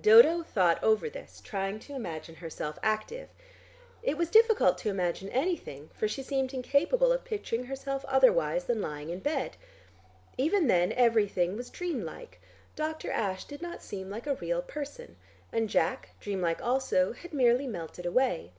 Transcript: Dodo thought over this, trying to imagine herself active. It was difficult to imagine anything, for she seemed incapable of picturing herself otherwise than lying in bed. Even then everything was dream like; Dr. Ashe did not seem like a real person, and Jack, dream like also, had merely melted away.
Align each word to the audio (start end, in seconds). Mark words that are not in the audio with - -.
Dodo 0.00 0.42
thought 0.42 0.82
over 0.82 1.08
this, 1.08 1.40
trying 1.40 1.78
to 1.78 1.94
imagine 1.94 2.34
herself 2.34 2.80
active. 2.82 3.28
It 4.02 4.18
was 4.18 4.28
difficult 4.28 4.76
to 4.78 4.88
imagine 4.88 5.28
anything, 5.28 5.90
for 5.94 6.08
she 6.08 6.20
seemed 6.20 6.52
incapable 6.52 7.12
of 7.12 7.22
picturing 7.24 7.66
herself 7.66 8.04
otherwise 8.08 8.64
than 8.64 8.82
lying 8.82 9.08
in 9.08 9.20
bed. 9.20 9.56
Even 10.36 10.66
then 10.66 10.90
everything 10.90 11.56
was 11.56 11.70
dream 11.70 12.02
like; 12.04 12.40
Dr. 12.74 13.12
Ashe 13.12 13.44
did 13.44 13.62
not 13.62 13.80
seem 13.80 14.10
like 14.10 14.26
a 14.26 14.34
real 14.34 14.62
person, 14.62 15.14
and 15.52 15.70
Jack, 15.70 16.08
dream 16.18 16.40
like 16.40 16.60
also, 16.60 17.12
had 17.12 17.32
merely 17.32 17.68
melted 17.68 18.04
away. 18.04 18.50